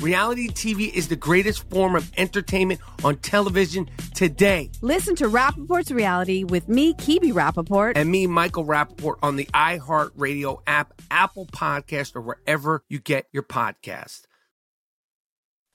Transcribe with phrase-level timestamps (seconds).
[0.00, 4.70] Reality TV is the greatest form of entertainment on television today.
[4.80, 7.92] Listen to Rapaport's Reality with me, Kibi Rapaport.
[7.96, 13.42] And me, Michael Rapaport, on the iHeartRadio app, Apple Podcast, or wherever you get your
[13.42, 14.22] podcast.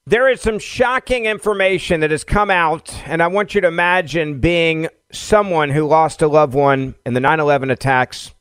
[0.08, 4.40] There is some shocking information that has come out, and I want you to imagine
[4.40, 8.34] being someone who lost a loved one in the 9 11 attacks,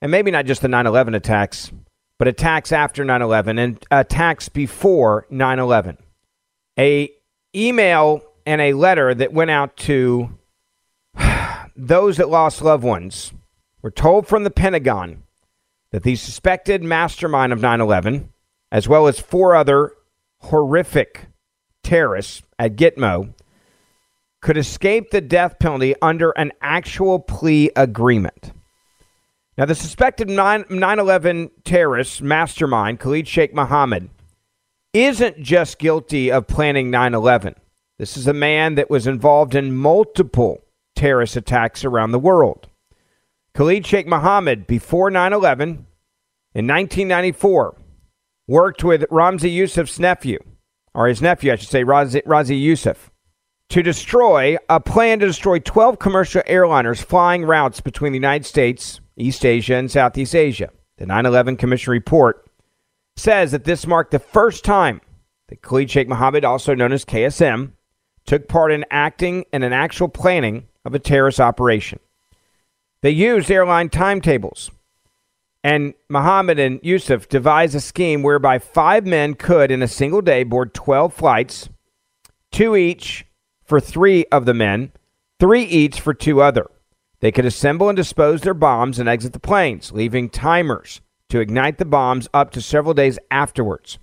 [0.00, 1.72] and maybe not just the 9 11 attacks,
[2.18, 5.98] but attacks after 9 11 and attacks before 9 11.
[6.78, 7.10] A
[7.54, 10.38] email and a letter that went out to
[11.76, 13.32] those that lost loved ones
[13.82, 15.22] were told from the Pentagon
[15.90, 18.32] that the suspected mastermind of 9 11,
[18.72, 19.92] as well as four other
[20.38, 21.26] horrific
[21.82, 23.32] terrorists at Gitmo
[24.40, 28.52] could escape the death penalty under an actual plea agreement.
[29.58, 34.10] Now, the suspected 9 11 terrorist mastermind, Khalid Sheikh Mohammed,
[34.92, 37.54] isn't just guilty of planning 9 11.
[37.98, 40.62] This is a man that was involved in multiple
[40.94, 42.68] terrorist attacks around the world.
[43.54, 45.68] Khalid Sheikh Mohammed, before 9 11,
[46.54, 47.76] in 1994,
[48.46, 50.38] worked with Ramzi Yousef's nephew,
[50.94, 53.08] or his nephew, I should say, Razi, Razi Yousef,
[53.70, 59.00] to destroy a plan to destroy 12 commercial airliners flying routes between the United States,
[59.16, 60.70] East Asia, and Southeast Asia.
[60.98, 62.48] The 9 11 Commission report
[63.16, 65.00] says that this marked the first time
[65.48, 67.72] that Khalid Sheikh Mohammed, also known as KSM,
[68.26, 71.98] took part in acting and an actual planning of a terrorist operation.
[73.02, 74.70] They used airline timetables
[75.66, 80.44] and Mohammed and Yousef devised a scheme whereby five men could, in a single day,
[80.44, 81.68] board 12 flights,
[82.52, 83.26] two each
[83.64, 84.92] for three of the men,
[85.40, 86.70] three each for two other.
[87.26, 91.78] They could assemble and dispose their bombs and exit the planes, leaving timers to ignite
[91.78, 93.98] the bombs up to several days afterwards.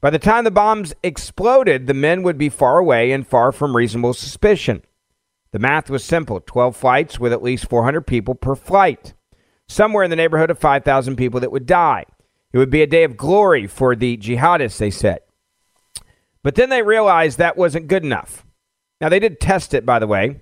[0.00, 3.76] By the time the bombs exploded, the men would be far away and far from
[3.76, 4.82] reasonable suspicion.
[5.52, 9.14] The math was simple 12 flights with at least 400 people per flight
[9.68, 12.06] somewhere in the neighborhood of 5,000 people that would die.
[12.52, 15.20] It would be a day of glory for the jihadists, they said.
[16.42, 18.44] But then they realized that wasn't good enough.
[19.00, 20.40] Now, they did test it, by the way.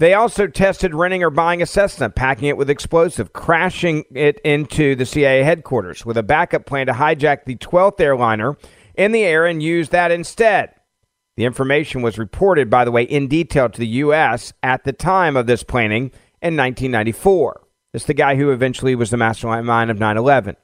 [0.00, 4.96] They also tested renting or buying a Cessna, packing it with explosive, crashing it into
[4.96, 8.56] the CIA headquarters with a backup plan to hijack the 12th airliner
[8.94, 10.74] in the air and use that instead.
[11.36, 14.54] The information was reported, by the way, in detail to the U.S.
[14.62, 16.04] at the time of this planning
[16.40, 17.60] in 1994.
[17.92, 20.56] This the guy who eventually was the mastermind of 9 11.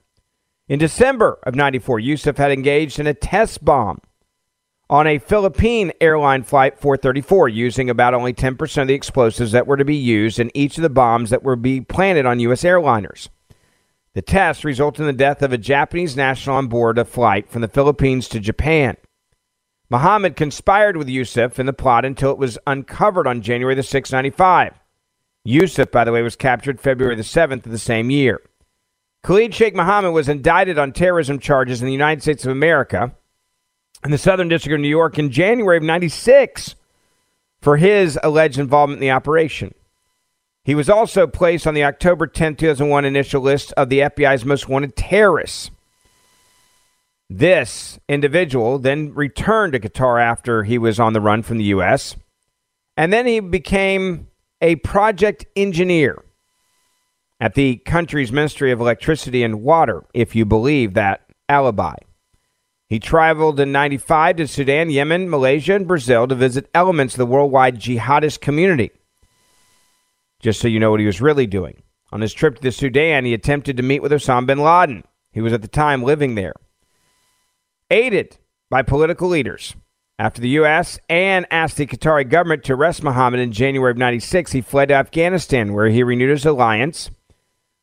[0.67, 4.01] In December of 94, Yousef had engaged in a test bomb
[4.89, 9.77] on a Philippine airline flight 434, using about only 10% of the explosives that were
[9.77, 12.63] to be used in each of the bombs that were to be planted on U.S.
[12.63, 13.29] airliners.
[14.15, 17.63] The test resulted in the death of a Japanese national on board a flight from
[17.63, 18.97] the Philippines to Japan.
[19.91, 24.13] Mohammed conspired with Yousef in the plot until it was uncovered on January the 6th,
[24.13, 24.75] 95.
[25.47, 28.41] Yousef, by the way, was captured February the 7th of the same year.
[29.23, 33.15] Khalid Sheikh Mohammed was indicted on terrorism charges in the United States of America
[34.06, 36.77] in the Southern District of New York in January of 96
[37.61, 39.75] for his alleged involvement in the operation.
[40.62, 44.69] He was also placed on the October 10, 2001 initial list of the FBI's most
[44.69, 45.71] wanted terrorists.
[47.28, 52.14] This individual then returned to Qatar after he was on the run from the U.S.
[52.97, 54.29] And then he became
[54.61, 56.23] a project engineer
[57.41, 61.97] at the country's Ministry of Electricity and Water, if you believe that alibi.
[62.88, 67.27] He traveled in 95 to Sudan, Yemen, Malaysia, and Brazil to visit elements of the
[67.27, 68.93] worldwide jihadist community.
[70.41, 71.83] Just so you know what he was really doing.
[72.12, 75.03] On his trip to the Sudan, he attempted to meet with Osama bin Laden.
[75.33, 76.55] He was at the time living there.
[77.91, 78.38] Aided
[78.71, 79.75] by political leaders,
[80.19, 80.99] after the U.S.
[81.09, 84.94] and asked the Qatari government to arrest Mohammed in January of 96, he fled to
[84.94, 87.11] Afghanistan, where he renewed his alliance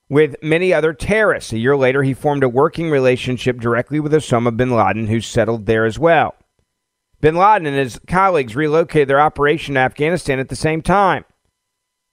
[0.09, 1.53] with many other terrorists.
[1.53, 5.65] A year later, he formed a working relationship directly with Osama bin Laden, who settled
[5.65, 6.35] there as well.
[7.21, 11.23] Bin Laden and his colleagues relocated their operation to Afghanistan at the same time.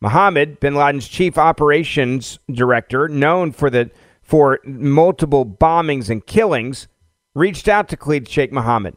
[0.00, 3.90] Mohammed, bin Laden's chief operations director, known for the
[4.22, 6.86] for multiple bombings and killings,
[7.34, 8.96] reached out to Khalid Sheikh Mohammed.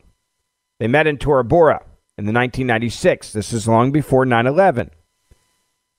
[0.80, 1.84] They met in Tora Bora
[2.18, 3.34] in the 1996.
[3.34, 4.92] This is long before 9/11.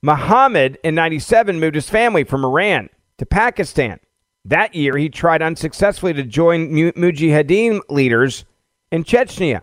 [0.05, 3.99] Mohammed in 97 moved his family from Iran to Pakistan.
[4.45, 8.45] That year, he tried unsuccessfully to join Mujahideen leaders
[8.93, 9.63] in Chechnya,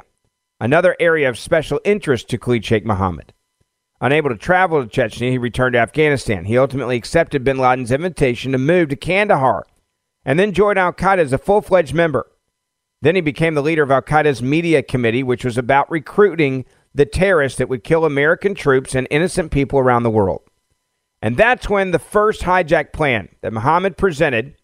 [0.59, 3.33] another area of special interest to Khalid Sheikh Mohammed.
[4.01, 6.45] Unable to travel to Chechnya, he returned to Afghanistan.
[6.45, 9.67] He ultimately accepted bin Laden's invitation to move to Kandahar
[10.25, 12.25] and then joined Al Qaeda as a full fledged member.
[13.03, 17.05] Then he became the leader of Al Qaeda's media committee, which was about recruiting the
[17.05, 20.41] terrorists that would kill American troops and innocent people around the world.
[21.21, 24.55] And that's when the first hijack plan that Mohammed presented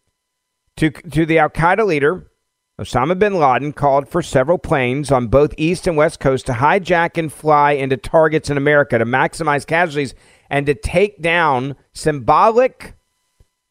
[0.77, 2.31] to, to the Al Qaeda leader,
[2.79, 7.17] Osama bin Laden, called for several planes on both East and West Coast to hijack
[7.17, 10.13] and fly into targets in America to maximize casualties
[10.49, 12.95] and to take down symbolic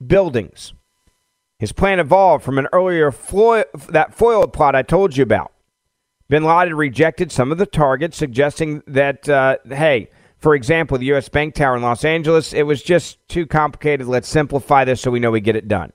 [0.04, 0.72] buildings.
[1.58, 5.52] His plan evolved from an earlier that foiled plot I told you about.
[6.28, 11.28] Bin Laden rejected some of the targets, suggesting that, uh, hey, for example, the U.S.
[11.28, 14.06] Bank Tower in Los Angeles, it was just too complicated.
[14.06, 15.92] Let's simplify this so we know we get it done.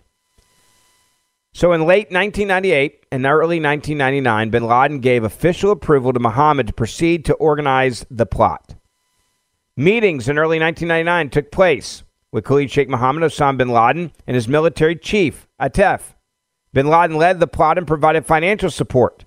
[1.54, 6.74] So in late 1998 and early 1999, bin Laden gave official approval to Mohammed to
[6.74, 8.76] proceed to organize the plot.
[9.76, 14.48] Meetings in early 1999 took place with Khalid Sheikh Mohammed Osama bin Laden and his
[14.48, 16.16] military chief, Atef.
[16.72, 19.26] Bin Laden led the plot and provided financial support.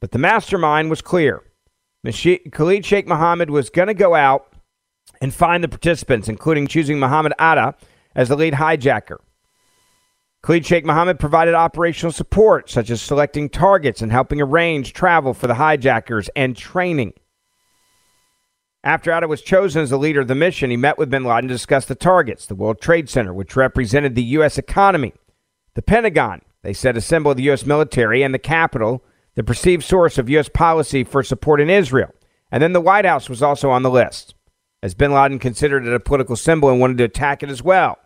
[0.00, 1.42] But the mastermind was clear.
[2.04, 4.52] Khalid Sheikh Mohammed was going to go out
[5.20, 7.74] and find the participants, including choosing Mohammed Atta
[8.14, 9.18] as the lead hijacker.
[10.42, 15.46] Khalid Sheikh Mohammed provided operational support, such as selecting targets and helping arrange travel for
[15.46, 17.12] the hijackers and training.
[18.84, 21.48] After Atta was chosen as the leader of the mission, he met with bin Laden
[21.48, 24.58] to discuss the targets the World Trade Center, which represented the U.S.
[24.58, 25.12] economy,
[25.74, 27.66] the Pentagon, they said a symbol of the U.S.
[27.66, 29.02] military, and the Capitol,
[29.36, 30.48] the perceived source of U.S.
[30.48, 32.10] policy for support in Israel.
[32.50, 34.34] And then the White House was also on the list,
[34.82, 37.98] as bin Laden considered it a political symbol and wanted to attack it as well.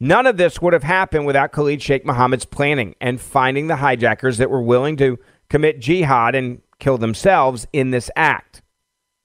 [0.00, 4.38] None of this would have happened without Khalid Sheikh Mohammed's planning and finding the hijackers
[4.38, 5.18] that were willing to
[5.50, 8.62] commit jihad and kill themselves in this act.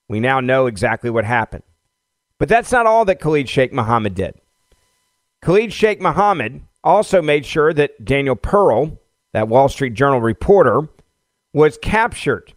[0.10, 1.64] We now know exactly what happened.
[2.38, 4.36] But that's not all that Khalid Sheikh Mohammed did.
[5.42, 9.00] Khalid Sheikh Mohammed also made sure that Daniel Pearl,
[9.32, 10.90] that Wall Street Journal reporter,
[11.56, 12.54] was captured.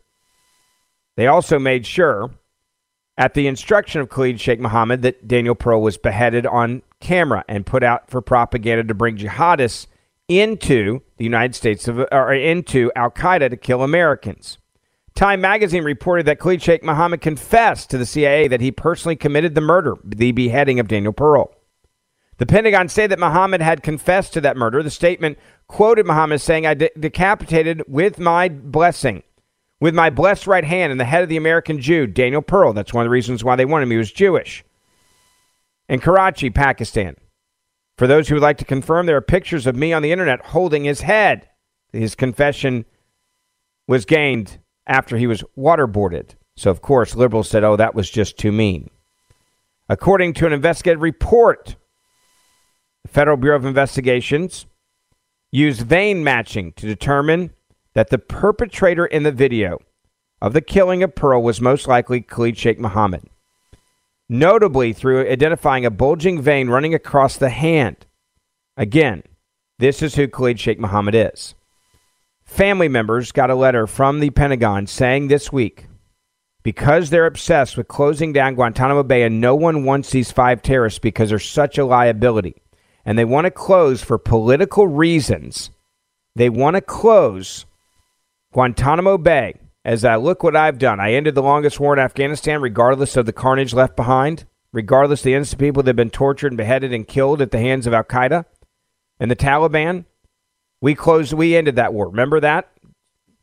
[1.16, 2.32] They also made sure,
[3.16, 7.64] at the instruction of Khalid Sheikh Mohammed, that Daniel Pearl was beheaded on camera and
[7.64, 9.86] put out for propaganda to bring jihadists
[10.26, 14.58] into the United States of, or into Al Qaeda to kill Americans.
[15.14, 19.54] Time magazine reported that Khalid Sheikh Mohammed confessed to the CIA that he personally committed
[19.54, 21.54] the murder, the beheading of Daniel Pearl.
[22.38, 24.82] The Pentagon said that Mohammed had confessed to that murder.
[24.82, 25.38] The statement
[25.68, 29.22] quoted Muhammad saying, I de- decapitated with my blessing,
[29.80, 32.72] with my blessed right hand, and the head of the American Jew, Daniel Pearl.
[32.72, 33.92] That's one of the reasons why they wanted him.
[33.92, 34.64] He was Jewish.
[35.88, 37.16] In Karachi, Pakistan.
[37.96, 40.46] For those who would like to confirm, there are pictures of me on the internet
[40.46, 41.48] holding his head.
[41.92, 42.84] His confession
[43.86, 46.30] was gained after he was waterboarded.
[46.56, 48.90] So, of course, liberals said, oh, that was just too mean.
[49.88, 51.76] According to an investigative report,
[53.02, 54.66] the Federal Bureau of Investigations
[55.50, 57.50] used vein matching to determine
[57.94, 59.78] that the perpetrator in the video
[60.40, 63.24] of the killing of Pearl was most likely Khalid Sheikh Mohammed,
[64.28, 68.06] notably through identifying a bulging vein running across the hand.
[68.76, 69.22] Again,
[69.78, 71.54] this is who Khalid Sheikh Mohammed is.
[72.44, 75.86] Family members got a letter from the Pentagon saying this week
[76.62, 80.98] because they're obsessed with closing down Guantanamo Bay and no one wants these five terrorists
[80.98, 82.62] because they're such a liability
[83.08, 85.70] and they want to close for political reasons.
[86.36, 87.64] They want to close
[88.52, 89.54] Guantanamo Bay.
[89.82, 93.24] As I look what I've done, I ended the longest war in Afghanistan, regardless of
[93.24, 96.92] the carnage left behind, regardless of the innocent people that have been tortured and beheaded
[96.92, 98.44] and killed at the hands of Al Qaeda
[99.18, 100.04] and the Taliban.
[100.82, 102.10] We closed, we ended that war.
[102.10, 102.70] Remember that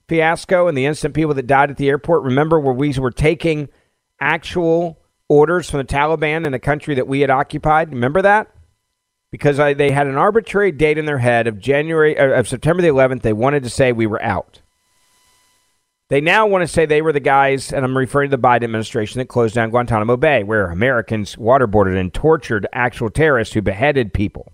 [0.08, 2.22] fiasco and the innocent people that died at the airport?
[2.22, 3.70] Remember where we were taking
[4.22, 7.92] actual orders from the Taliban in a country that we had occupied?
[7.92, 8.55] Remember that?
[9.36, 12.82] Because I, they had an arbitrary date in their head of January uh, of September
[12.82, 13.22] the 11th.
[13.22, 14.62] They wanted to say we were out.
[16.08, 18.64] They now want to say they were the guys, and I'm referring to the Biden
[18.64, 24.14] administration that closed down Guantanamo Bay, where Americans waterboarded and tortured actual terrorists who beheaded
[24.14, 24.54] people.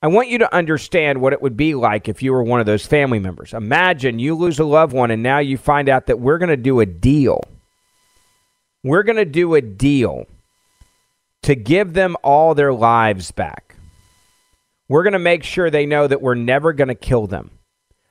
[0.00, 2.66] I want you to understand what it would be like if you were one of
[2.66, 3.52] those family members.
[3.52, 6.56] Imagine you lose a loved one and now you find out that we're going to
[6.56, 7.42] do a deal.
[8.82, 10.26] We're going to do a deal
[11.48, 13.74] to give them all their lives back.
[14.86, 17.52] We're going to make sure they know that we're never going to kill them.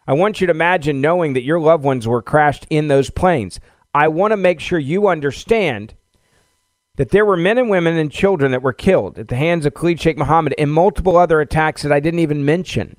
[0.07, 3.59] I want you to imagine knowing that your loved ones were crashed in those planes.
[3.93, 5.93] I want to make sure you understand
[6.95, 9.75] that there were men and women and children that were killed at the hands of
[9.75, 12.97] Khalid Sheikh Mohammed and multiple other attacks that I didn't even mention.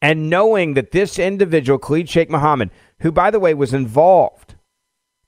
[0.00, 2.70] And knowing that this individual, Khalid Sheikh Mohammed,
[3.00, 4.54] who, by the way, was involved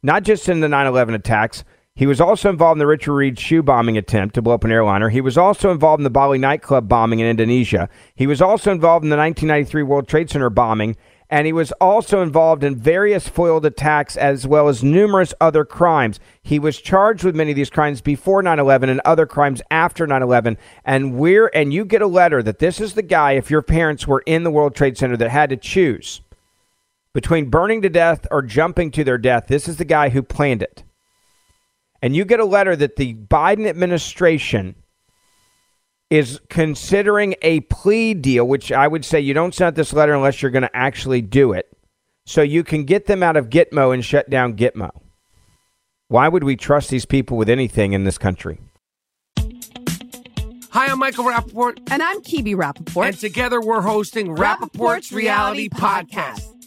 [0.05, 1.65] not just in the 9 11 attacks,
[1.97, 4.71] he was also involved in the Richard Reid shoe bombing attempt to blow up an
[4.71, 5.09] airliner.
[5.09, 7.89] He was also involved in the Bali nightclub bombing in Indonesia.
[8.15, 10.97] He was also involved in the 1993 World Trade Center bombing
[11.29, 16.21] and he was also involved in various foiled attacks as well as numerous other crimes.
[16.43, 20.57] He was charged with many of these crimes before 9/11 and other crimes after 9/11.
[20.85, 24.07] And we're and you get a letter that this is the guy if your parents
[24.07, 26.21] were in the World Trade Center that had to choose
[27.13, 29.47] between burning to death or jumping to their death.
[29.49, 30.85] This is the guy who planned it.
[32.07, 34.77] And you get a letter that the Biden administration
[36.09, 40.41] is considering a plea deal, which I would say you don't send this letter unless
[40.41, 41.67] you're going to actually do it,
[42.25, 44.91] so you can get them out of Gitmo and shut down Gitmo.
[46.07, 48.61] Why would we trust these people with anything in this country?
[50.71, 51.81] Hi, I'm Michael Rapaport.
[51.91, 53.09] And I'm Kibi Rapaport.
[53.09, 56.56] And together we're hosting Rapaport's, Reality, Podcast.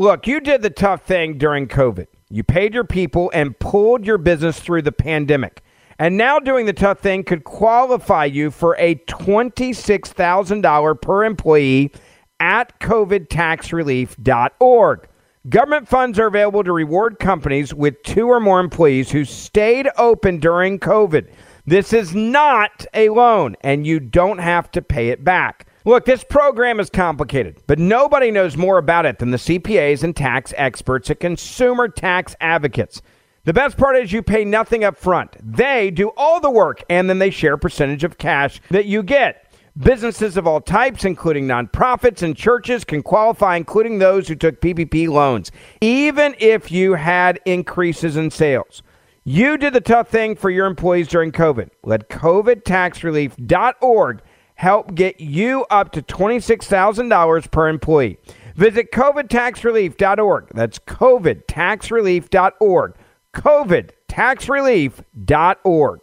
[0.00, 2.06] Look, you did the tough thing during COVID.
[2.30, 5.64] You paid your people and pulled your business through the pandemic.
[5.98, 11.90] And now doing the tough thing could qualify you for a $26,000 per employee
[12.38, 15.08] at covidtaxrelief.org.
[15.48, 20.38] Government funds are available to reward companies with two or more employees who stayed open
[20.38, 21.28] during COVID.
[21.66, 25.66] This is not a loan, and you don't have to pay it back.
[25.88, 30.14] Look, this program is complicated, but nobody knows more about it than the CPAs and
[30.14, 33.00] tax experts at Consumer Tax Advocates.
[33.44, 35.38] The best part is you pay nothing up front.
[35.42, 39.02] They do all the work and then they share a percentage of cash that you
[39.02, 39.50] get.
[39.78, 45.08] Businesses of all types, including nonprofits and churches, can qualify, including those who took PPP
[45.08, 48.82] loans, even if you had increases in sales.
[49.24, 51.70] You did the tough thing for your employees during COVID.
[51.82, 54.20] Let COVIDTaxRelief.org
[54.58, 58.18] help get you up to $26,000 per employee.
[58.56, 60.48] Visit covidtaxrelief.org.
[60.52, 62.94] That's covidtaxrelief.org.
[63.34, 66.00] covidtaxrelief.org.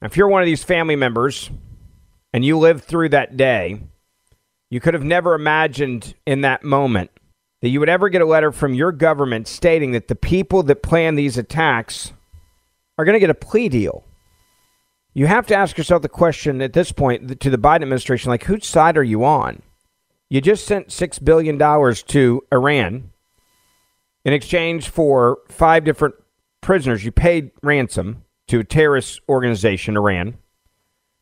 [0.00, 1.50] If you're one of these family members
[2.32, 3.82] and you lived through that day,
[4.70, 7.10] you could have never imagined in that moment
[7.60, 10.82] that you would ever get a letter from your government stating that the people that
[10.82, 12.14] plan these attacks
[12.96, 14.07] are going to get a plea deal
[15.18, 18.44] you have to ask yourself the question at this point to the Biden administration like,
[18.44, 19.62] whose side are you on?
[20.30, 23.10] You just sent $6 billion to Iran.
[24.24, 26.14] In exchange for five different
[26.60, 30.38] prisoners, you paid ransom to a terrorist organization, Iran.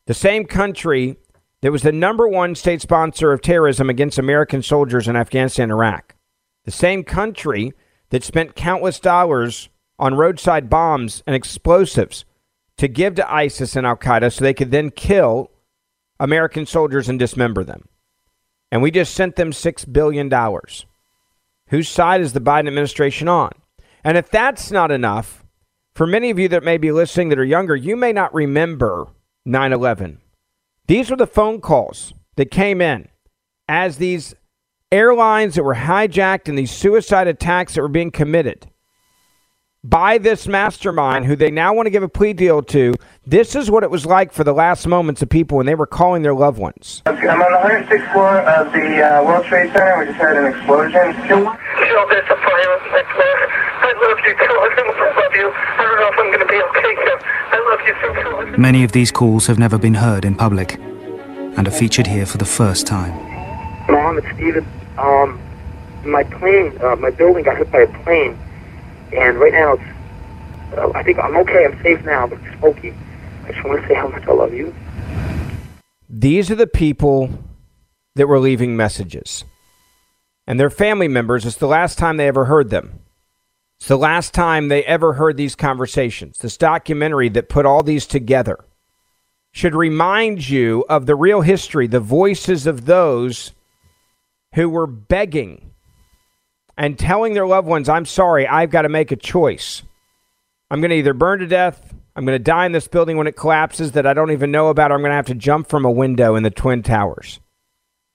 [0.05, 1.17] The same country
[1.61, 5.71] that was the number one state sponsor of terrorism against American soldiers in Afghanistan and
[5.71, 6.13] Iraq.
[6.65, 7.73] The same country
[8.11, 12.25] that spent countless dollars on roadside bombs and explosives
[12.77, 15.51] to give to ISIS and Al Qaeda so they could then kill
[16.19, 17.87] American soldiers and dismember them.
[18.71, 20.31] And we just sent them $6 billion.
[21.69, 23.51] Whose side is the Biden administration on?
[24.03, 25.43] And if that's not enough,
[25.95, 29.07] for many of you that may be listening that are younger, you may not remember
[29.45, 30.19] 9 11.
[30.87, 33.07] These were the phone calls that came in
[33.67, 34.35] as these
[34.91, 38.69] airlines that were hijacked and these suicide attacks that were being committed
[39.89, 42.93] by this mastermind who they now want to give a plea deal to.
[43.25, 45.87] This is what it was like for the last moments of people when they were
[45.87, 47.01] calling their loved ones.
[47.05, 49.99] I'm on the 106th floor of the uh, World Trade Center.
[49.99, 51.13] We just had an explosion.
[51.27, 51.39] Kill
[52.09, 53.37] this a fire next floor.
[53.79, 54.55] I love you, too.
[54.55, 55.51] I love you.
[55.51, 57.19] I don't know if I'm going to be okay, Kim.
[57.51, 58.57] I love you so much.
[58.57, 62.37] Many of these calls have never been heard in public and are featured here for
[62.37, 63.13] the first time.
[63.89, 64.67] Mom, it's Steven.
[64.97, 65.39] Um,
[66.05, 68.37] my plane, uh, my building got hit by a plane,
[69.13, 71.65] and right now it's, uh, I think I'm okay.
[71.65, 72.93] I'm safe now, but it's smoky.
[73.45, 74.75] I just want to say how much I love you.
[76.09, 77.29] These are the people
[78.15, 79.45] that were leaving messages.
[80.45, 82.99] And their family members, it's the last time they ever heard them.
[83.79, 86.39] It's the last time they ever heard these conversations.
[86.39, 88.65] This documentary that put all these together
[89.51, 93.53] should remind you of the real history, the voices of those
[94.53, 95.73] who were begging
[96.77, 99.81] and telling their loved ones, I'm sorry, I've got to make a choice.
[100.69, 103.27] I'm going to either burn to death, I'm going to die in this building when
[103.27, 105.69] it collapses that I don't even know about, or I'm going to have to jump
[105.69, 107.39] from a window in the Twin Towers.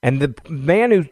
[0.03, 1.05] And the man who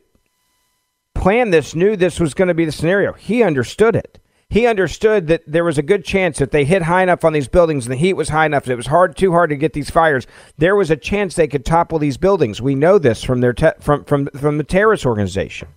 [1.15, 3.13] planned this knew this was going to be the scenario.
[3.13, 4.19] He understood it.
[4.49, 7.47] He understood that there was a good chance that they hit high enough on these
[7.47, 9.73] buildings and the heat was high enough that it was hard, too hard to get
[9.73, 10.27] these fires.
[10.59, 12.61] There was a chance they could topple these buildings.
[12.61, 15.69] We know this from their te- from from from the terrorist organization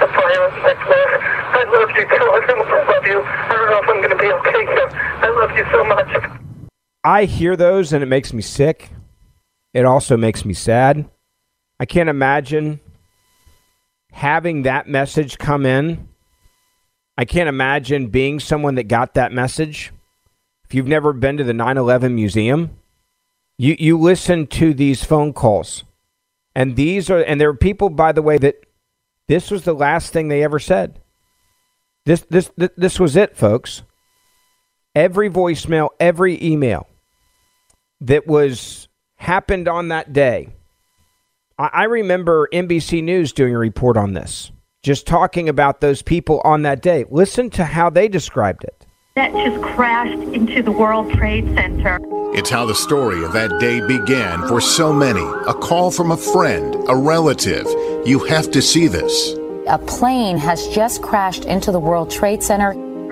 [0.00, 1.08] a fire next floor.
[1.54, 2.06] I love you.
[2.10, 3.22] I love you.
[3.22, 4.58] I don't know if I'm going to be okay.
[5.20, 6.70] I love you so much.
[7.04, 8.90] I hear those and it makes me sick.
[9.74, 11.08] It also makes me sad.
[11.78, 12.80] I can't imagine
[14.12, 16.08] having that message come in.
[17.16, 19.92] I can't imagine being someone that got that message.
[20.64, 22.78] If you've never been to the 9 11 museum,
[23.56, 25.84] you, you listen to these phone calls.
[26.54, 28.56] And these are, and there are people, by the way, that
[29.28, 31.00] this was the last thing they ever said.
[32.08, 33.82] This, this, this, this was it, folks.
[34.94, 36.88] Every voicemail, every email
[38.00, 40.48] that was happened on that day.
[41.58, 44.50] I, I remember NBC News doing a report on this,
[44.82, 47.04] just talking about those people on that day.
[47.10, 48.86] Listen to how they described it.
[49.16, 51.98] That just crashed into the World Trade Center.
[52.32, 55.20] It's how the story of that day began for so many.
[55.46, 57.66] A call from a friend, a relative.
[58.06, 59.34] You have to see this.
[59.68, 62.70] A plane has just crashed into the World Trade Center.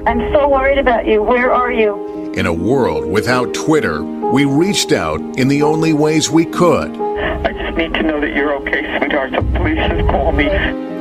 [0.08, 1.22] I'm so worried about you.
[1.22, 2.32] Where are you?
[2.32, 6.96] In a world without Twitter, we reached out in the only ways we could.
[6.96, 9.32] I just need to know that you're okay, sweetheart.
[9.32, 10.48] So please just call me.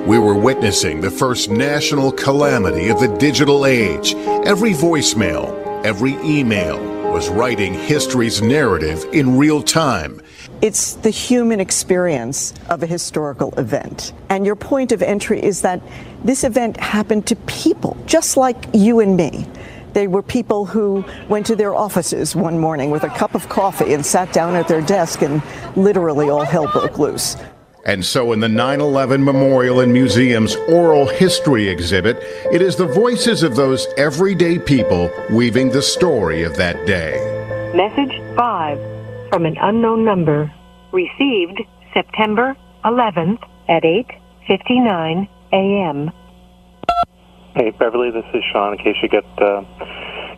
[0.06, 4.14] We were witnessing the first national calamity of the digital age.
[4.46, 6.78] Every voicemail, every email
[7.14, 10.20] was writing history's narrative in real time.
[10.66, 14.14] It's the human experience of a historical event.
[14.30, 15.80] And your point of entry is that
[16.24, 19.46] this event happened to people just like you and me.
[19.94, 23.94] They were people who went to their offices one morning with a cup of coffee
[23.94, 25.40] and sat down at their desk, and
[25.76, 27.38] literally all hell broke loose.
[27.86, 32.18] And so, in the 9 11 Memorial and Museum's oral history exhibit,
[32.52, 37.22] it is the voices of those everyday people weaving the story of that day.
[37.76, 38.95] Message 5
[39.36, 40.50] from an unknown number.
[40.94, 41.60] Received
[41.94, 46.10] September 11th at 8:59 a.m.
[47.54, 48.72] Hey, Beverly, this is Sean.
[48.72, 49.60] In case you get uh,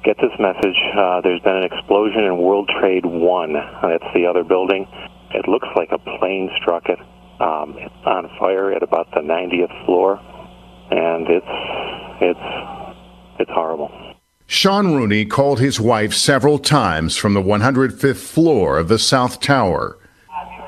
[0.03, 3.53] get this message, uh, there's been an explosion in World Trade One.
[3.53, 4.87] That's the other building.
[5.29, 6.97] It looks like a plane struck it.
[7.39, 10.19] Um, it's on fire at about the 90th floor,
[10.89, 11.55] and it's
[12.19, 12.47] it's
[13.41, 14.06] it's horrible.
[14.49, 19.97] Sean Rooney called his wife several times from the 105th floor of the South Tower.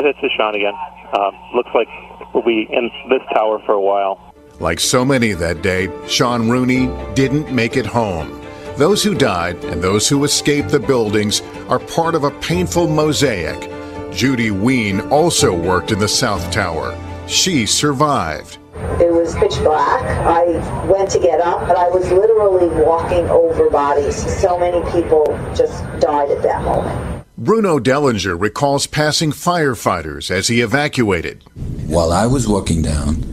[0.02, 0.74] This is Sean again.
[1.18, 1.88] Um, looks like
[2.34, 4.36] we'll be in this tower for a while.
[4.60, 8.42] Like so many that day, Sean Rooney didn't make it home.
[8.76, 13.72] Those who died and those who escaped the buildings are part of a painful mosaic.
[14.12, 16.98] Judy Wein also worked in the South Tower.
[17.28, 18.59] She survived.
[19.00, 20.02] It was was pitch black.
[20.26, 24.16] I went to get up, but I was literally walking over bodies.
[24.40, 27.26] So many people just died at that moment.
[27.38, 31.44] Bruno Dellinger recalls passing firefighters as he evacuated.
[31.88, 33.24] While I was walking down,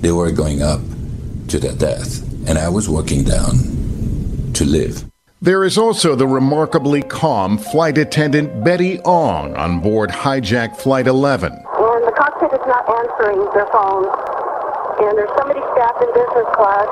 [0.00, 0.80] they were going up
[1.48, 5.04] to their death, and I was walking down to live.
[5.40, 11.52] There is also the remarkably calm flight attendant Betty Ong on board hijacked Flight 11.
[11.52, 14.33] And the cockpit is not answering their phones.
[15.00, 16.88] And there's somebody staffed in business class.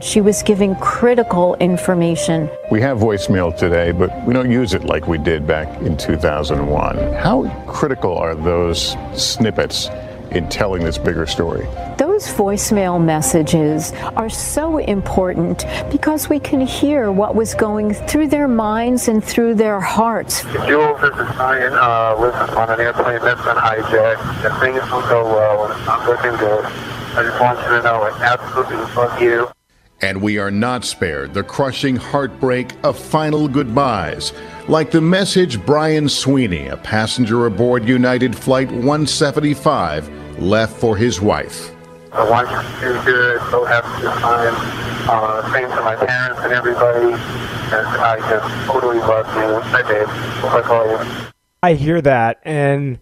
[0.00, 2.50] She was giving critical information.
[2.70, 7.14] We have voicemail today, but we don't use it like we did back in 2001.
[7.14, 9.88] How critical are those snippets
[10.30, 11.66] in telling this bigger story?
[11.98, 18.48] Those voicemail messages are so important because we can hear what was going through their
[18.48, 20.42] minds and through their hearts.
[20.66, 21.72] Jules, this is Brian.
[21.72, 25.86] Uh, listen, on an airplane that's been hijacked, and things don't go well, and it's
[25.86, 26.64] not looking good.
[26.64, 29.55] I just want you to know I absolutely love you.
[30.02, 34.32] And we are not spared the crushing heartbreak of final goodbyes,
[34.68, 41.70] like the message Brian Sweeney, a passenger aboard United Flight 175, left for his wife.
[42.12, 44.54] I want you to do good, so happy this time.
[45.08, 47.12] Uh, same to my parents and everybody.
[47.12, 49.60] And I just totally love you.
[49.60, 50.06] Hi, babe.
[50.08, 51.30] Hope I call you.
[51.62, 52.98] I hear that, and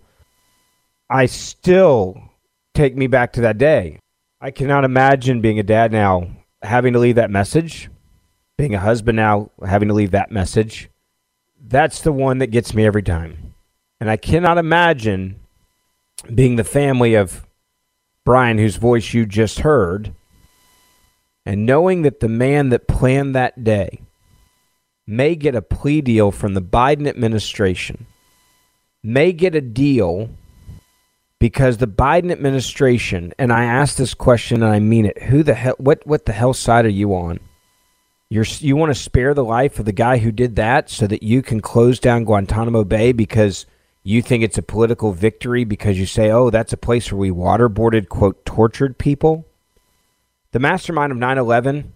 [1.10, 2.20] I still
[2.74, 3.98] take me back to that day.
[4.40, 6.28] I cannot imagine being a dad now,
[6.64, 7.90] having to leave that message,
[8.56, 10.88] being a husband now, having to leave that message.
[11.60, 13.54] That's the one that gets me every time.
[14.00, 15.40] And I cannot imagine
[16.34, 17.46] being the family of
[18.24, 20.14] Brian, whose voice you just heard,
[21.44, 24.00] and knowing that the man that planned that day
[25.06, 28.06] may get a plea deal from the Biden administration,
[29.02, 30.30] may get a deal
[31.44, 35.52] because the Biden administration, and I ask this question and I mean it, who the
[35.52, 37.38] hell, what, what the hell side are you on?
[38.30, 41.22] You're, you want to spare the life of the guy who did that so that
[41.22, 43.66] you can close down Guantanamo Bay because
[44.02, 47.30] you think it's a political victory because you say, oh, that's a place where we
[47.30, 49.46] waterboarded, quote, tortured people?
[50.52, 51.92] The mastermind of 9 11,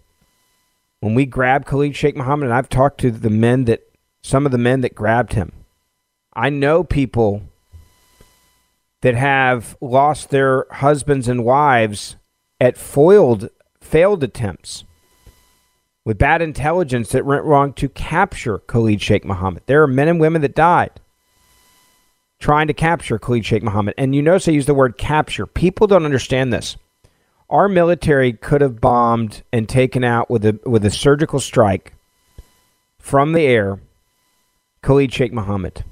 [1.01, 3.81] when we grabbed Khalid Sheikh Mohammed, and I've talked to the men that,
[4.21, 5.53] some of the men that grabbed him,
[6.35, 7.48] I know people
[9.03, 12.17] that have lost their husbands and wives
[12.61, 13.49] at foiled,
[13.81, 14.85] failed attempts
[16.05, 19.63] with bad intelligence that went wrong to capture Khalid Sheikh Mohammed.
[19.67, 21.01] There are men and women that died
[22.39, 23.95] trying to capture Khalid Sheikh Mohammed.
[23.99, 25.47] And you notice I use the word capture.
[25.47, 26.77] People don't understand this.
[27.51, 31.95] Our military could have bombed and taken out with a with a surgical strike
[32.99, 33.81] from the air
[34.83, 35.85] Khalid Sheikh Mohammed.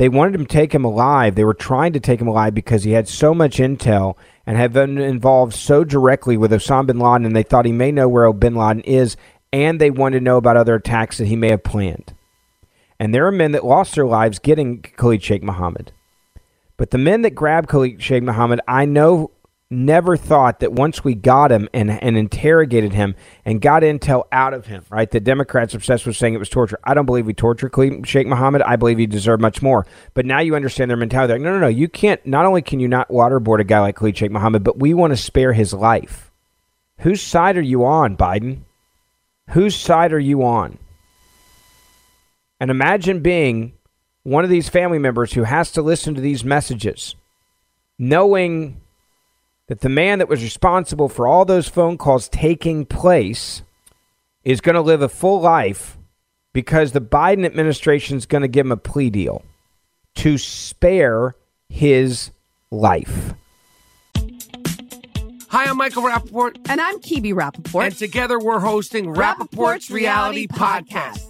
[0.00, 1.34] They wanted to take him alive.
[1.34, 4.72] They were trying to take him alive because he had so much intel and had
[4.72, 8.32] been involved so directly with Osama bin Laden, and they thought he may know where
[8.32, 9.18] bin Laden is,
[9.52, 12.14] and they wanted to know about other attacks that he may have planned.
[12.98, 15.92] And there are men that lost their lives getting Khalid Sheikh Mohammed.
[16.78, 19.32] But the men that grabbed Khalid Sheikh Mohammed, I know
[19.70, 24.52] never thought that once we got him and, and interrogated him and got intel out
[24.52, 25.08] of him, right?
[25.08, 26.78] The Democrats obsessed with saying it was torture.
[26.82, 27.72] I don't believe we tortured
[28.04, 28.62] Sheikh Mohammed.
[28.62, 29.86] I believe he deserved much more.
[30.14, 31.34] But now you understand their mentality.
[31.34, 31.68] Like, no, no, no.
[31.68, 34.80] You can't, not only can you not waterboard a guy like Khalid Sheikh Mohammed, but
[34.80, 36.32] we want to spare his life.
[37.00, 38.62] Whose side are you on, Biden?
[39.50, 40.78] Whose side are you on?
[42.58, 43.74] And imagine being
[44.24, 47.14] one of these family members who has to listen to these messages,
[47.98, 48.79] knowing
[49.70, 53.62] that the man that was responsible for all those phone calls taking place
[54.42, 55.96] is going to live a full life
[56.52, 59.44] because the Biden administration is going to give him a plea deal
[60.16, 61.36] to spare
[61.68, 62.32] his
[62.72, 63.32] life.
[65.50, 66.56] Hi, I'm Michael Rapaport.
[66.68, 67.84] And I'm Kibi Rapaport.
[67.84, 70.90] And together we're hosting Rapaport's, Rapaport's Reality, Reality Podcast.
[70.90, 71.29] Podcast.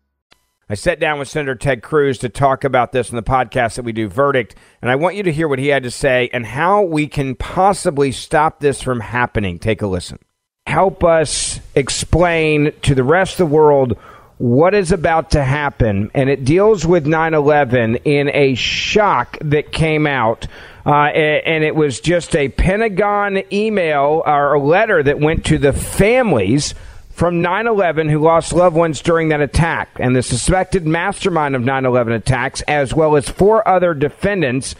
[0.71, 3.83] I sat down with Senator Ted Cruz to talk about this in the podcast that
[3.83, 6.45] we do, Verdict, and I want you to hear what he had to say and
[6.45, 9.59] how we can possibly stop this from happening.
[9.59, 10.17] Take a listen.
[10.65, 13.97] Help us explain to the rest of the world
[14.37, 19.73] what is about to happen, and it deals with 9 11 in a shock that
[19.73, 20.47] came out.
[20.85, 25.73] Uh, and it was just a Pentagon email or a letter that went to the
[25.73, 26.75] families
[27.21, 31.61] from 9 11 who lost loved ones during that attack, and the suspected mastermind of
[31.61, 34.73] 9 11 attacks, as well as four other defendants.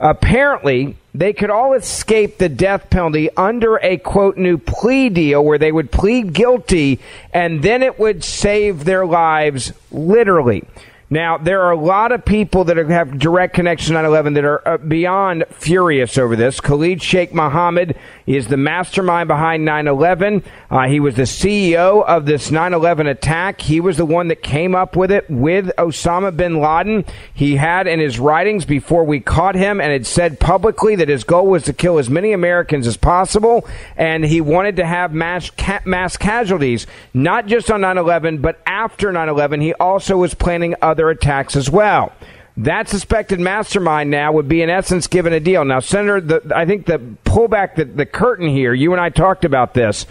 [0.00, 5.56] Apparently, they could all escape the death penalty under a quote new plea deal where
[5.56, 6.98] they would plead guilty
[7.32, 10.64] and then it would save their lives literally.
[11.10, 14.44] Now, there are a lot of people that have direct connection to 9 11 that
[14.44, 16.60] are uh, beyond furious over this.
[16.60, 20.42] Khalid Sheikh Mohammed is the mastermind behind 9 11.
[20.70, 23.60] Uh, he was the CEO of this 9 11 attack.
[23.60, 27.04] He was the one that came up with it with Osama bin Laden.
[27.34, 31.22] He had in his writings before we caught him and had said publicly that his
[31.22, 33.68] goal was to kill as many Americans as possible.
[33.96, 38.58] And he wanted to have mass, ca- mass casualties, not just on 9 11, but
[38.66, 39.60] after 9 11.
[39.60, 42.12] He also was planning other attacks as well.
[42.56, 45.64] That suspected mastermind now would be, in essence, given a deal.
[45.64, 49.08] Now, Senator, the, I think the pull back the, the curtain here, you and I
[49.08, 50.06] talked about this,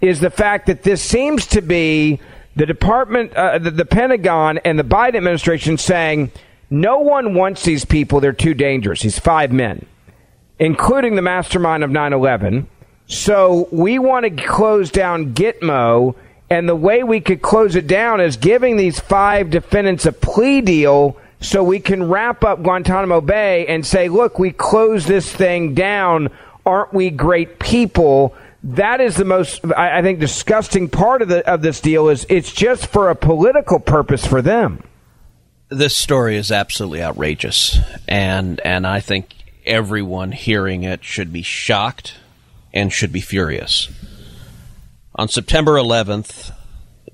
[0.00, 2.20] is the fact that this seems to be
[2.54, 6.30] the Department, uh, the, the Pentagon, and the Biden administration saying
[6.70, 8.20] no one wants these people.
[8.20, 9.02] They're too dangerous.
[9.02, 9.84] These five men,
[10.60, 12.68] including the mastermind of 9 11.
[13.06, 16.14] So we want to close down Gitmo
[16.50, 20.60] and the way we could close it down is giving these five defendants a plea
[20.60, 25.74] deal so we can wrap up Guantanamo Bay and say, look, we close this thing
[25.74, 26.30] down.
[26.66, 28.34] Aren't we great people?
[28.64, 32.52] That is the most, I, think, disgusting part of the of this deal is it's
[32.52, 34.82] just for a political purpose for them.
[35.68, 39.34] This story is absolutely outrageous, and and I think
[39.64, 42.14] everyone hearing it should be shocked
[42.74, 43.88] and should be furious.
[45.18, 46.52] On September 11th,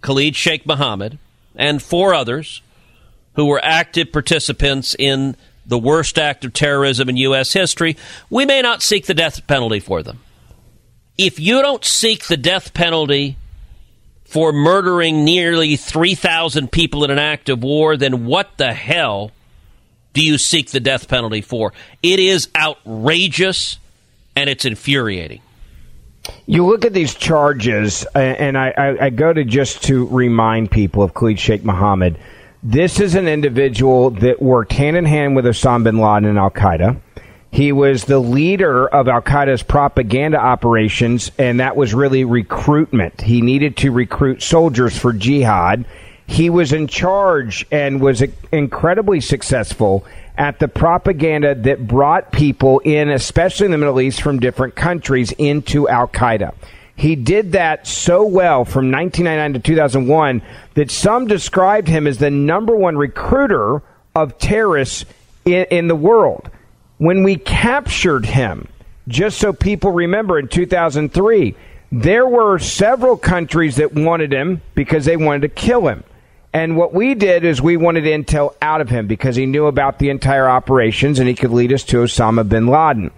[0.00, 1.18] Khalid Sheikh Mohammed,
[1.54, 2.62] and four others
[3.34, 5.36] who were active participants in
[5.66, 7.52] the worst act of terrorism in U.S.
[7.52, 7.96] history,
[8.30, 10.20] we may not seek the death penalty for them.
[11.16, 13.36] If you don't seek the death penalty
[14.24, 19.30] for murdering nearly 3,000 people in an act of war, then what the hell
[20.12, 21.72] do you seek the death penalty for?
[22.02, 23.78] It is outrageous
[24.36, 25.40] and it's infuriating.
[26.46, 31.02] You look at these charges, and I, I, I, go to just to remind people
[31.02, 32.18] of Khalid Sheikh Mohammed.
[32.62, 36.50] This is an individual that worked hand in hand with Osama bin Laden and Al
[36.50, 36.98] Qaeda.
[37.50, 43.20] He was the leader of Al Qaeda's propaganda operations, and that was really recruitment.
[43.20, 45.84] He needed to recruit soldiers for jihad.
[46.26, 50.04] He was in charge and was incredibly successful
[50.36, 55.32] at the propaganda that brought people in, especially in the Middle East, from different countries
[55.32, 56.54] into Al Qaeda.
[56.96, 60.42] He did that so well from 1999 to 2001
[60.74, 63.82] that some described him as the number one recruiter
[64.14, 65.04] of terrorists
[65.44, 66.50] in, in the world.
[66.98, 68.68] When we captured him,
[69.08, 71.54] just so people remember, in 2003,
[71.90, 76.04] there were several countries that wanted him because they wanted to kill him.
[76.54, 79.98] And what we did is we wanted intel out of him because he knew about
[79.98, 83.10] the entire operations and he could lead us to Osama bin Laden.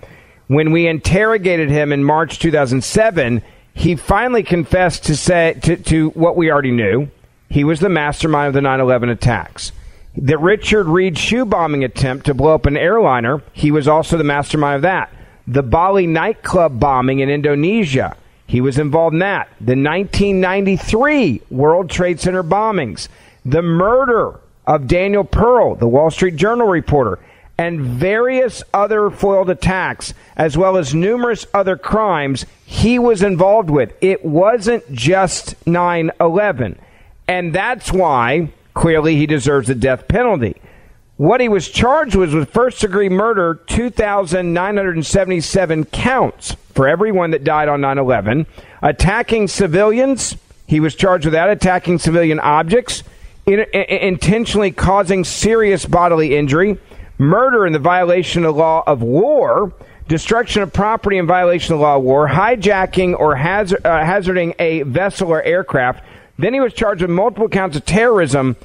[0.46, 3.42] When we interrogated him in March 2007,
[3.75, 7.09] he finally confessed to say to, to what we already knew.
[7.51, 9.70] He was the mastermind of the 9/11 attacks.
[10.16, 14.25] The Richard Reid shoe bombing attempt to blow up an airliner, he was also the
[14.25, 15.11] mastermind of that.
[15.46, 19.49] The Bali nightclub bombing in Indonesia, he was involved in that.
[19.61, 23.09] The 1993 World Trade Center bombings
[23.46, 27.20] the murder of Daniel Pearl, the Wall Street Journal reporter,
[27.56, 33.94] and various other foiled attacks, as well as numerous other crimes he was involved with.
[34.00, 36.78] It wasn't just 9 11.
[37.28, 40.56] And that's why, clearly, he deserves the death penalty.
[41.16, 47.68] What he was charged with was first degree murder, 2,977 counts for everyone that died
[47.68, 48.46] on 9 11.
[48.82, 53.02] Attacking civilians, he was charged with that, attacking civilian objects
[53.46, 56.78] in, in, intentionally causing serious bodily injury,
[57.16, 59.72] murder in the violation of the law of war,
[60.09, 64.54] destruction of property in violation of the law of war, hijacking or hazard, uh, hazarding
[64.59, 66.04] a vessel or aircraft.
[66.38, 68.56] Then he was charged with multiple counts of terrorism,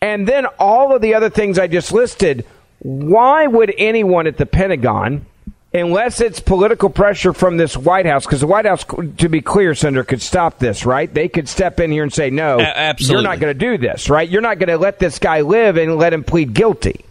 [0.00, 2.46] and then all of the other things I just listed.
[2.78, 5.26] Why would anyone at the Pentagon
[5.72, 8.84] unless it's political pressure from this White House, because the White House,
[9.18, 11.12] to be clear, Senator, could stop this, right?
[11.12, 13.14] They could step in here and say, no, A- absolutely.
[13.22, 14.28] you're not going to do this, right?
[14.28, 17.04] You're not going to let this guy live and let him plead guilty.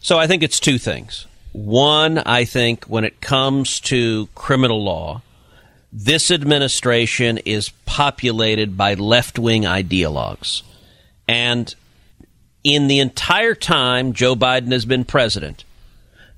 [0.00, 1.26] So I think it's two things.
[1.52, 5.22] One, I think when it comes to criminal law,
[5.92, 10.62] this administration is populated by left wing ideologues.
[11.26, 11.74] And
[12.62, 15.64] in the entire time Joe Biden has been president,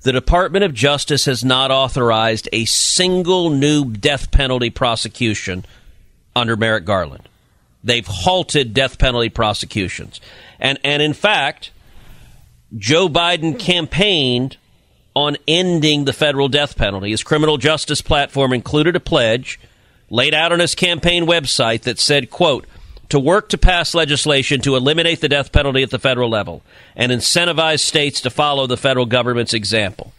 [0.03, 5.65] the Department of Justice has not authorized a single new death penalty prosecution
[6.35, 7.27] under Merrick Garland.
[7.83, 10.21] They've halted death penalty prosecutions.
[10.59, 11.71] And, and in fact,
[12.77, 14.57] Joe Biden campaigned
[15.15, 17.11] on ending the federal death penalty.
[17.11, 19.59] His criminal justice platform included a pledge
[20.09, 22.65] laid out on his campaign website that said, quote,
[23.11, 26.61] to work to pass legislation to eliminate the death penalty at the federal level
[26.95, 30.13] and incentivize states to follow the federal government's example.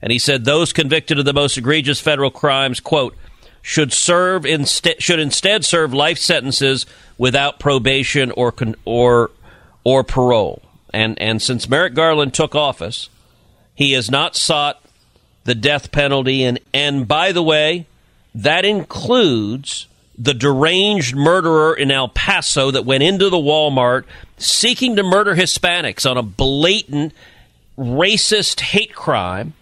[0.00, 3.16] And he said those convicted of the most egregious federal crimes, quote,
[3.60, 6.86] should serve instead should instead serve life sentences
[7.18, 9.32] without probation or con- or
[9.82, 10.62] or parole.
[10.94, 13.08] And and since Merrick Garland took office,
[13.74, 14.80] he has not sought
[15.42, 17.86] the death penalty and and by the way,
[18.32, 24.04] that includes the deranged murderer in El Paso that went into the Walmart
[24.36, 27.12] seeking to murder Hispanics on a blatant
[27.78, 29.54] racist hate crime.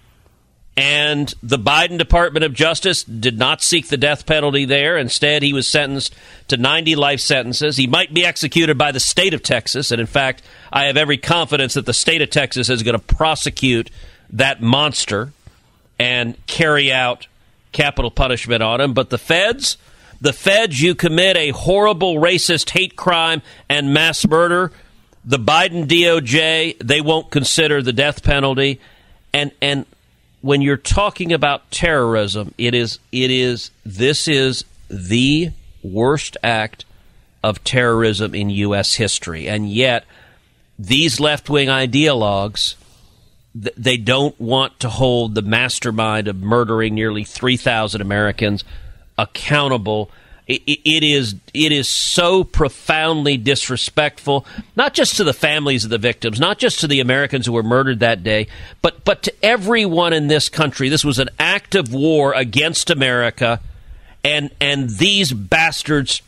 [0.78, 4.98] And the Biden Department of Justice did not seek the death penalty there.
[4.98, 6.14] Instead, he was sentenced
[6.48, 7.78] to 90 life sentences.
[7.78, 9.90] He might be executed by the state of Texas.
[9.90, 13.14] And in fact, I have every confidence that the state of Texas is going to
[13.14, 13.90] prosecute
[14.30, 15.32] that monster
[15.98, 17.26] and carry out
[17.72, 18.92] capital punishment on him.
[18.92, 19.78] But the feds,
[20.26, 24.72] the feds, you commit a horrible racist hate crime and mass murder.
[25.24, 28.80] The Biden DOJ, they won't consider the death penalty.
[29.32, 29.86] And, and
[30.40, 35.50] when you're talking about terrorism, it is, it is, this is the
[35.84, 36.84] worst act
[37.44, 38.94] of terrorism in U.S.
[38.94, 39.48] history.
[39.48, 40.06] And yet,
[40.76, 42.74] these left wing ideologues,
[43.54, 48.64] they don't want to hold the mastermind of murdering nearly 3,000 Americans
[49.18, 50.10] accountable.
[50.48, 54.46] It, is it is so profoundly disrespectful,
[54.76, 57.64] not just to the families of the victims, not just to the Americans who were
[57.64, 58.46] murdered that day,
[58.80, 60.88] but but to everyone in this country.
[60.88, 63.60] This was an act of war against America,
[64.22, 66.22] and and these bastards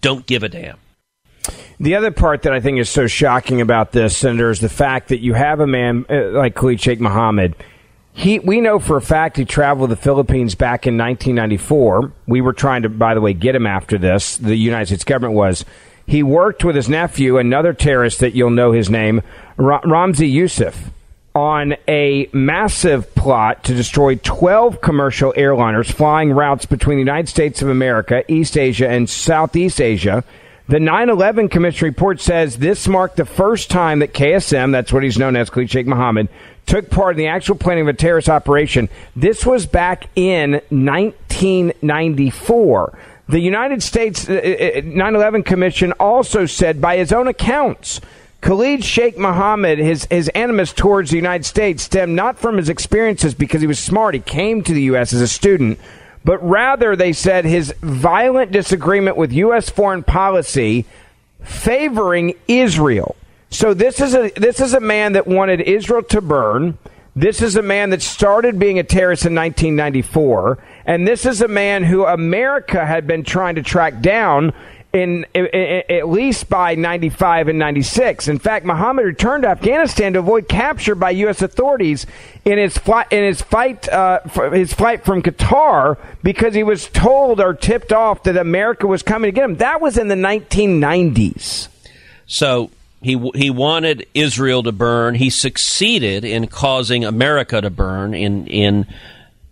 [0.00, 0.78] don't give a damn.
[1.78, 5.08] The other part that I think is so shocking about this, Senator, is the fact
[5.08, 7.54] that you have a man uh, like Khalid Sheikh Mohammed.
[8.12, 12.12] He, we know for a fact he traveled to the Philippines back in 1994.
[12.26, 14.36] We were trying to, by the way, get him after this.
[14.36, 15.64] The United States government was.
[16.06, 19.22] He worked with his nephew, another terrorist that you'll know his name,
[19.56, 20.90] Ra- Ramzi Yousef,
[21.36, 27.62] on a massive plot to destroy 12 commercial airliners flying routes between the United States
[27.62, 30.24] of America, East Asia, and Southeast Asia.
[30.66, 35.02] The 9 11 Commission report says this marked the first time that KSM, that's what
[35.02, 36.28] he's known as, Khalid Sheikh Mohammed,
[36.66, 38.88] took part in the actual planning of a terrorist operation.
[39.16, 42.98] This was back in 1994.
[43.28, 48.00] The United States uh, uh, uh, 9 11 Commission also said, by his own accounts,
[48.40, 53.34] Khalid Sheikh Mohammed, his, his animus towards the United States stemmed not from his experiences
[53.34, 54.14] because he was smart.
[54.14, 55.12] He came to the U.S.
[55.12, 55.78] as a student,
[56.24, 59.70] but rather, they said, his violent disagreement with U.S.
[59.70, 60.86] foreign policy
[61.42, 63.16] favoring Israel.
[63.50, 66.78] So this is a this is a man that wanted Israel to burn.
[67.16, 71.48] This is a man that started being a terrorist in 1994, and this is a
[71.48, 74.52] man who America had been trying to track down
[74.92, 78.28] in, in, in, at least by 95 and 96.
[78.28, 81.42] In fact, Mohammed returned to Afghanistan to avoid capture by U.S.
[81.42, 82.06] authorities
[82.44, 84.20] in his flight in his fight uh,
[84.52, 89.28] his flight from Qatar because he was told or tipped off that America was coming
[89.28, 89.56] to get him.
[89.56, 91.66] That was in the 1990s.
[92.26, 92.70] So
[93.02, 95.14] he he wanted Israel to burn.
[95.14, 98.86] He succeeded in causing America to burn in in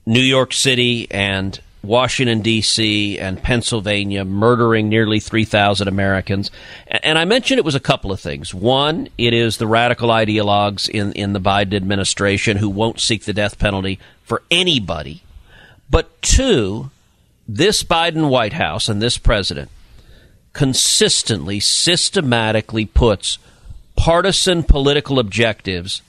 [0.06, 6.50] New York City and Washington, D.C., and Pennsylvania, murdering nearly 3,000 Americans.
[6.88, 8.52] And I mentioned it was a couple of things.
[8.52, 13.32] One, it is the radical ideologues in, in the Biden administration who won't seek the
[13.32, 15.22] death penalty for anybody.
[15.88, 16.90] But two,
[17.46, 19.70] this Biden White House and this president
[20.52, 23.38] consistently, systematically puts
[23.96, 26.02] partisan political objectives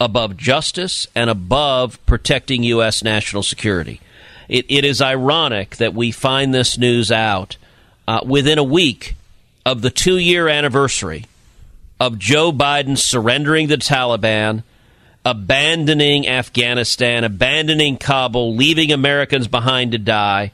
[0.00, 3.02] above justice and above protecting U.S.
[3.02, 4.00] national security.
[4.48, 7.56] It, it is ironic that we find this news out
[8.06, 9.14] uh, within a week
[9.66, 11.26] of the two year anniversary
[12.00, 14.62] of Joe Biden surrendering the Taliban,
[15.24, 20.52] abandoning Afghanistan, abandoning Kabul, leaving Americans behind to die,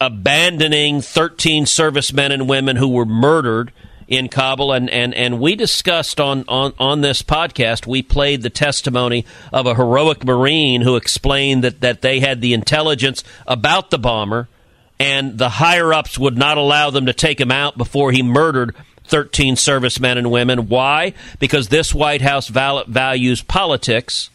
[0.00, 3.72] abandoning 13 servicemen and women who were murdered
[4.06, 8.50] in Kabul, and, and, and we discussed on, on, on this podcast, we played the
[8.50, 13.98] testimony of a heroic Marine who explained that, that they had the intelligence about the
[13.98, 14.48] bomber,
[14.98, 18.74] and the higher ups would not allow them to take him out before he murdered
[19.04, 20.68] 13 servicemen and women.
[20.68, 21.12] Why?
[21.38, 24.30] Because this White House val- values politics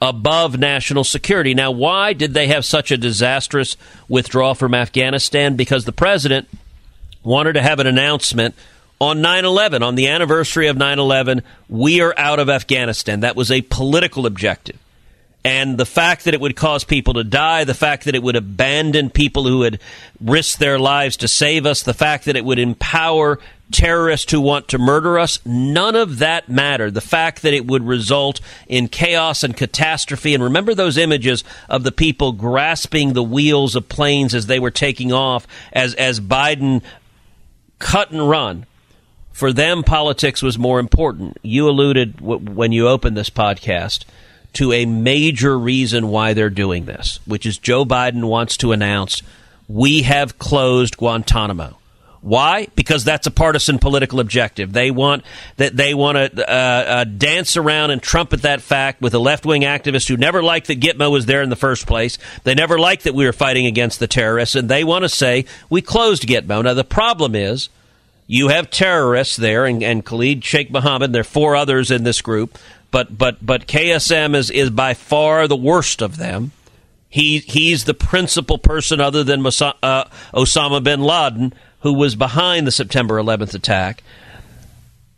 [0.00, 1.54] above national security.
[1.54, 3.76] Now, why did they have such a disastrous
[4.08, 5.56] withdrawal from Afghanistan?
[5.56, 6.48] Because the president
[7.22, 8.54] wanted to have an announcement
[9.00, 13.20] on 9 11, on the anniversary of 9 11, we are out of Afghanistan.
[13.20, 14.78] That was a political objective.
[15.44, 18.34] And the fact that it would cause people to die, the fact that it would
[18.34, 19.78] abandon people who had
[20.18, 23.38] risked their lives to save us, the fact that it would empower
[23.70, 26.94] terrorists who want to murder us, none of that mattered.
[26.94, 30.32] The fact that it would result in chaos and catastrophe.
[30.32, 34.70] And remember those images of the people grasping the wheels of planes as they were
[34.70, 36.82] taking off, as, as Biden
[37.78, 38.64] cut and run
[39.34, 41.36] for them, politics was more important.
[41.42, 44.04] You alluded w- when you opened this podcast
[44.54, 49.22] to a major reason why they're doing this, which is Joe Biden wants to announce
[49.68, 51.76] we have closed Guantanamo.
[52.20, 52.68] Why?
[52.74, 54.72] Because that's a partisan political objective.
[54.72, 55.24] They want
[55.58, 59.44] that they want to uh, uh, dance around and trumpet that fact with a left
[59.44, 62.16] wing activist who never liked that Gitmo was there in the first place.
[62.44, 65.44] They never liked that we were fighting against the terrorists, and they want to say
[65.68, 66.64] we closed Gitmo.
[66.64, 67.68] Now the problem is
[68.26, 71.12] you have terrorists there, and, and Khalid Sheikh Mohammed.
[71.12, 72.56] There are four others in this group,
[72.94, 76.52] but but but KSM is is by far the worst of them.
[77.08, 82.68] He he's the principal person, other than Masa, uh, Osama bin Laden, who was behind
[82.68, 84.04] the September 11th attack.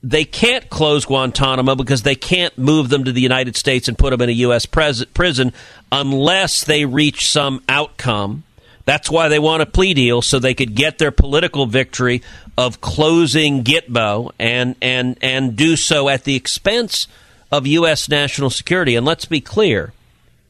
[0.03, 4.09] They can't close Guantanamo because they can't move them to the United States and put
[4.09, 4.65] them in a U.S.
[4.65, 5.53] Pres- prison
[5.93, 8.45] unless they reach some outcome
[8.87, 12.23] that's why they want a plea deal so they could get their political victory
[12.57, 17.09] of closing Gitmo and and and do so at the expense
[17.51, 18.09] of U.S.
[18.09, 18.97] national security.
[18.97, 19.93] And let's be clear: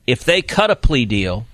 [0.06, 1.46] if they cut a plea deal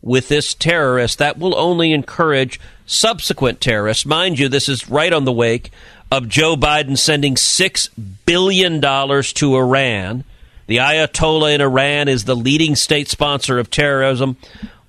[0.00, 4.04] with this terrorist, that will only encourage subsequent terrorists.
[4.04, 5.70] Mind you, this is right on the wake
[6.10, 7.88] of Joe Biden sending six
[8.26, 10.24] billion dollars to Iran.
[10.66, 14.36] The Ayatollah in Iran is the leading state sponsor of terrorism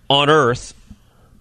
[0.10, 0.74] on earth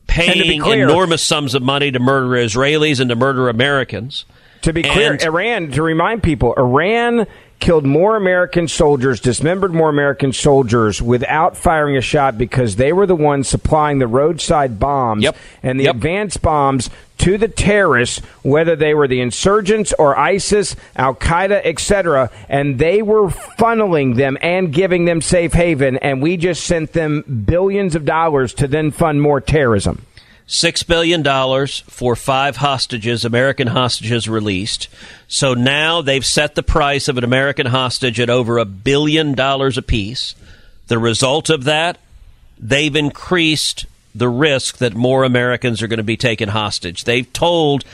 [0.07, 4.25] paying clear, enormous sums of money to murder Israelis and to murder Americans.
[4.63, 7.27] To be clear, And- Iran, to remind people, Iran
[7.63, 13.07] killed more American soldiers, dismembered more American soldiers without firing a shot because they were
[13.07, 15.25] the ones supplying the roadside bombs
[15.63, 21.15] and the advanced bombs to the terrorists, whether they were the insurgents or ISIS, Al
[21.15, 26.65] Qaeda, etc., and they were funneling them and giving them safe haven, and we just
[26.65, 30.05] sent them billions of dollars to then fund more terrorism.
[30.47, 34.89] Six billion dollars for five hostages, American hostages released.
[35.29, 39.79] So now they've set the price of an American hostage at over a billion dollars
[39.79, 40.35] apiece.
[40.89, 41.99] The result of that,
[42.59, 47.05] they've increased the risk that more Americans are going to be taken hostage.
[47.05, 47.85] They've told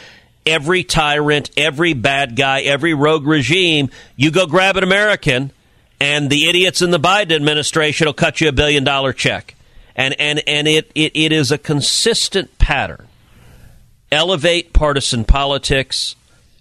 [0.44, 5.52] every tyrant, every bad guy, every rogue regime, you go grab an American,
[6.00, 9.54] and the idiots in the Biden administration will cut you a billion dollar check.
[9.98, 13.08] And and and it, it, it is a consistent pattern.
[14.10, 16.16] Elevate partisan politics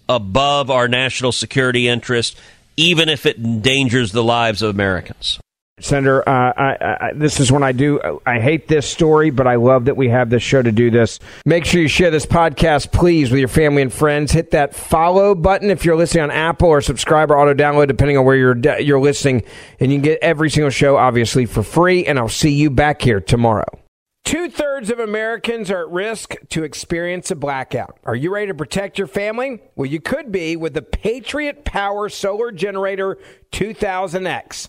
[0.08, 2.38] above our national security interest,
[2.76, 5.38] even if it endangers the lives of Americans.
[5.80, 8.20] Senator, uh, I, I, this is when I do.
[8.26, 11.20] I hate this story, but I love that we have this show to do this.
[11.44, 14.32] Make sure you share this podcast, please, with your family and friends.
[14.32, 18.18] Hit that follow button if you're listening on Apple, or subscribe or auto download, depending
[18.18, 19.42] on where you're you're listening.
[19.80, 22.06] And you can get every single show, obviously, for free.
[22.06, 23.78] And I'll see you back here tomorrow.
[24.28, 27.98] Two thirds of Americans are at risk to experience a blackout.
[28.04, 29.62] Are you ready to protect your family?
[29.74, 33.16] Well, you could be with the Patriot Power Solar Generator
[33.52, 34.68] 2000X.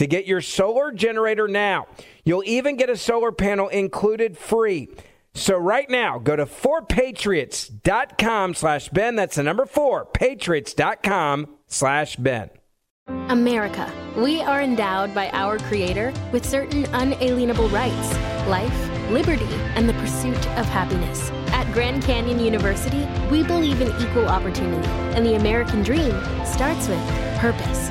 [0.00, 1.86] to get your solar generator now.
[2.24, 4.88] You'll even get a solar panel included free.
[5.34, 9.14] So right now, go to 4patriots.com slash Ben.
[9.14, 12.48] That's the number four, patriots.com slash Ben.
[13.28, 13.92] America.
[14.16, 18.16] We are endowed by our Creator with certain unalienable rights
[18.48, 21.30] life, liberty, and the pursuit of happiness.
[21.52, 27.06] At Grand Canyon University, we believe in equal opportunity, and the American dream starts with
[27.38, 27.90] purpose.